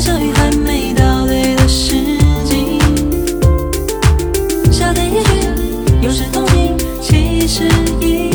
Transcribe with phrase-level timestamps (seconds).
[0.00, 1.94] 小雨还没到对的时
[2.44, 2.78] 机，
[4.70, 5.30] 夏天一去，
[6.02, 6.74] 又是冬季。
[7.00, 7.64] 七十
[8.00, 8.30] 一，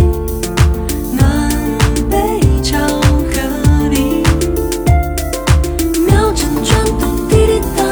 [1.13, 1.49] 暖
[2.09, 2.77] 杯巧
[3.31, 3.41] 克
[3.89, 4.23] 力，
[6.07, 7.83] 秒针转度滴滴答，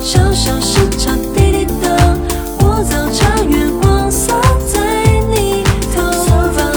[0.00, 1.88] 小小时差滴滴答，
[2.60, 4.80] 我早茶月光洒在
[5.30, 5.62] 你
[5.94, 6.00] 头
[6.52, 6.72] 发，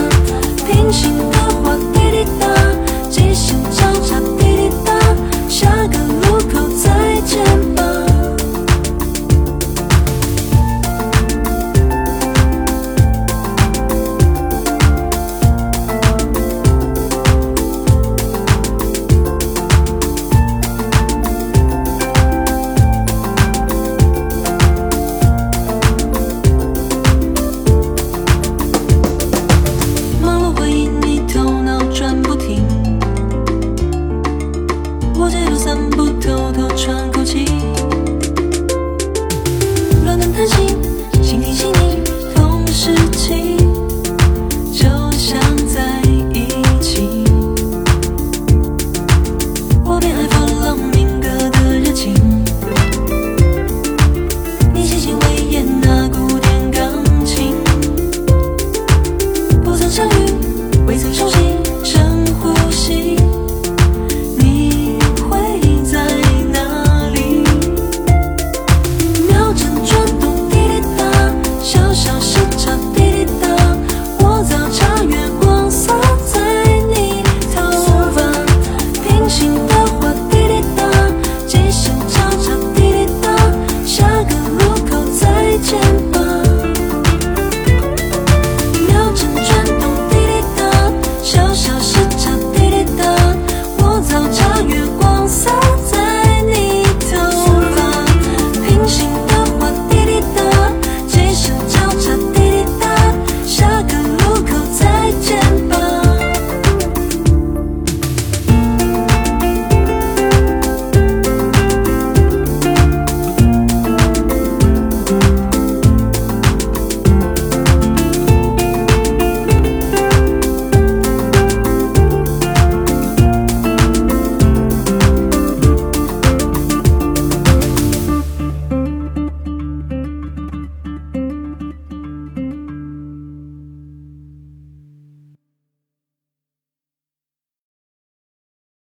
[0.68, 2.73] 平行的我滴滴答。
[36.76, 37.63] 喘口气。